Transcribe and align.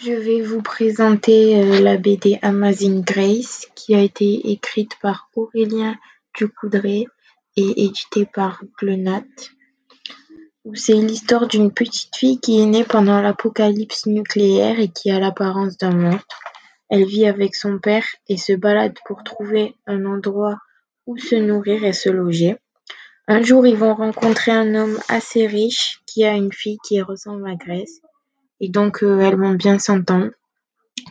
Je 0.00 0.12
vais 0.12 0.42
vous 0.42 0.62
présenter 0.62 1.60
euh, 1.60 1.80
la 1.80 1.96
BD 1.96 2.38
Amazing 2.42 3.02
Grace 3.02 3.66
qui 3.74 3.96
a 3.96 4.00
été 4.00 4.52
écrite 4.52 4.92
par 5.02 5.28
Aurélien 5.34 5.96
Ducoudray 6.36 7.06
et 7.56 7.84
éditée 7.84 8.24
par 8.24 8.62
Glenat. 8.78 9.24
C'est 10.74 10.94
l'histoire 10.94 11.48
d'une 11.48 11.72
petite 11.72 12.14
fille 12.14 12.38
qui 12.38 12.60
est 12.60 12.66
née 12.66 12.84
pendant 12.84 13.20
l'apocalypse 13.20 14.06
nucléaire 14.06 14.78
et 14.78 14.86
qui 14.86 15.10
a 15.10 15.18
l'apparence 15.18 15.76
d'un 15.78 15.96
monstre. 15.96 16.40
Elle 16.90 17.04
vit 17.04 17.26
avec 17.26 17.56
son 17.56 17.80
père 17.80 18.06
et 18.28 18.36
se 18.36 18.52
balade 18.52 18.96
pour 19.04 19.24
trouver 19.24 19.74
un 19.88 20.04
endroit 20.04 20.58
où 21.06 21.18
se 21.18 21.34
nourrir 21.34 21.82
et 21.82 21.92
se 21.92 22.08
loger. 22.08 22.56
Un 23.26 23.42
jour, 23.42 23.66
ils 23.66 23.76
vont 23.76 23.96
rencontrer 23.96 24.52
un 24.52 24.76
homme 24.76 25.00
assez 25.08 25.48
riche 25.48 26.02
qui 26.06 26.24
a 26.24 26.34
une 26.34 26.52
fille 26.52 26.78
qui 26.86 27.02
ressemble 27.02 27.50
à 27.50 27.56
Grace. 27.56 28.00
Et 28.60 28.68
donc, 28.68 29.02
euh, 29.02 29.20
elles 29.20 29.38
vont 29.38 29.54
bien 29.54 29.78
s'entendre. 29.78 30.30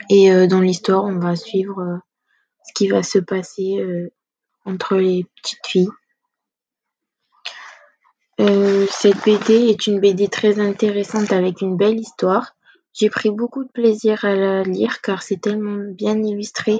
Et 0.09 0.31
euh, 0.31 0.47
dans 0.47 0.61
l'histoire, 0.61 1.05
on 1.05 1.17
va 1.17 1.35
suivre 1.35 1.79
euh, 1.79 1.97
ce 2.65 2.73
qui 2.73 2.87
va 2.89 3.03
se 3.03 3.19
passer 3.19 3.79
entre 4.65 4.97
les 4.97 5.25
petites 5.35 5.65
filles. 5.65 5.89
cette 8.89 9.23
BD 9.23 9.69
est 9.69 9.87
une 9.87 9.99
BD 9.99 10.27
très 10.27 10.59
intéressante 10.59 11.31
avec 11.31 11.61
une 11.61 11.77
belle 11.77 11.99
histoire. 11.99 12.55
J'ai 12.93 13.09
pris 13.09 13.29
beaucoup 13.29 13.63
de 13.63 13.71
plaisir 13.71 14.25
à 14.25 14.35
la 14.35 14.63
lire 14.63 15.01
car 15.01 15.21
c'est 15.21 15.39
tellement 15.39 15.77
bien 15.93 16.21
illustré 16.21 16.79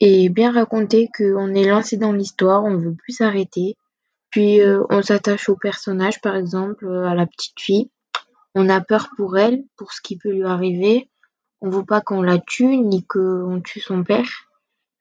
et 0.00 0.28
bien 0.28 0.52
raconté 0.52 1.08
qu'on 1.16 1.54
est 1.54 1.68
lancé 1.68 1.96
dans 1.96 2.12
l'histoire, 2.12 2.64
on 2.64 2.70
ne 2.70 2.84
veut 2.84 2.94
plus 2.94 3.14
s'arrêter. 3.14 3.76
Puis 4.30 4.60
on 4.90 5.02
s'attache 5.02 5.48
au 5.48 5.56
personnage, 5.56 6.20
par 6.20 6.36
exemple 6.36 6.86
à 6.86 7.14
la 7.14 7.26
petite 7.26 7.58
fille. 7.58 7.90
On 8.60 8.68
a 8.68 8.80
peur 8.80 9.10
pour 9.16 9.38
elle, 9.38 9.62
pour 9.76 9.92
ce 9.92 10.00
qui 10.00 10.18
peut 10.18 10.32
lui 10.32 10.42
arriver. 10.42 11.08
On 11.60 11.70
veut 11.70 11.84
pas 11.84 12.00
qu'on 12.00 12.22
la 12.22 12.38
tue, 12.38 12.76
ni 12.78 13.06
qu'on 13.06 13.60
tue 13.64 13.78
son 13.78 14.02
père. 14.02 14.48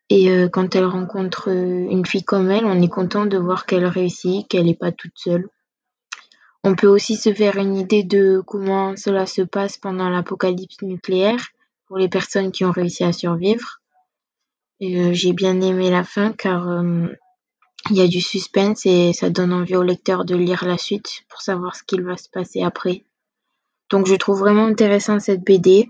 Et 0.09 0.29
euh, 0.29 0.47
quand 0.47 0.75
elle 0.75 0.85
rencontre 0.85 1.49
euh, 1.49 1.89
une 1.89 2.05
fille 2.05 2.23
comme 2.23 2.51
elle, 2.51 2.65
on 2.65 2.79
est 2.79 2.87
content 2.87 3.25
de 3.25 3.35
voir 3.35 3.65
qu'elle 3.65 3.87
réussit, 3.87 4.47
qu'elle 4.47 4.65
n'est 4.65 4.75
pas 4.75 4.91
toute 4.91 5.15
seule. 5.15 5.49
On 6.63 6.75
peut 6.75 6.85
aussi 6.85 7.15
se 7.15 7.33
faire 7.33 7.57
une 7.57 7.75
idée 7.75 8.03
de 8.03 8.43
comment 8.45 8.95
cela 8.95 9.25
se 9.25 9.41
passe 9.41 9.79
pendant 9.79 10.07
l'apocalypse 10.07 10.83
nucléaire 10.83 11.43
pour 11.87 11.97
les 11.97 12.09
personnes 12.09 12.51
qui 12.51 12.63
ont 12.63 12.71
réussi 12.71 13.03
à 13.03 13.11
survivre. 13.11 13.81
Euh, 14.83 15.13
j'ai 15.13 15.33
bien 15.33 15.59
aimé 15.61 15.89
la 15.89 16.03
fin 16.03 16.31
car 16.31 16.83
il 17.89 17.95
y 17.95 18.01
a 18.01 18.07
du 18.07 18.21
suspense 18.21 18.85
et 18.85 19.13
ça 19.13 19.31
donne 19.31 19.51
envie 19.51 19.75
au 19.75 19.83
lecteur 19.83 20.25
de 20.25 20.35
lire 20.35 20.63
la 20.63 20.77
suite 20.77 21.23
pour 21.27 21.41
savoir 21.41 21.75
ce 21.75 21.81
qu'il 21.81 22.03
va 22.03 22.17
se 22.17 22.29
passer 22.29 22.61
après. 22.61 23.03
Donc 23.89 24.07
je 24.07 24.15
trouve 24.15 24.39
vraiment 24.39 24.65
intéressant 24.65 25.19
cette 25.19 25.43
BD. 25.43 25.89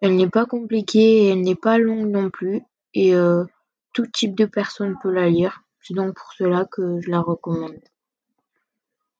Elle 0.00 0.16
n'est 0.16 0.28
pas 0.28 0.46
compliquée 0.46 1.24
et 1.24 1.28
elle 1.28 1.42
n'est 1.42 1.54
pas 1.54 1.78
longue 1.78 2.08
non 2.08 2.30
plus. 2.30 2.62
Et 2.94 3.14
euh, 3.14 3.44
tout 3.92 4.06
type 4.06 4.36
de 4.36 4.44
personne 4.44 4.96
peut 5.02 5.10
la 5.10 5.28
lire. 5.28 5.62
C'est 5.80 5.94
donc 5.94 6.14
pour 6.14 6.32
cela 6.32 6.66
que 6.70 7.00
je 7.00 7.10
la 7.10 7.20
recommande. 7.20 7.80